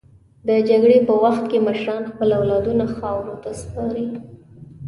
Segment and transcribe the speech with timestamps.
[0.47, 4.07] د جګړې په وخت کې مشران خپل اولادونه خاورو ته سپاري.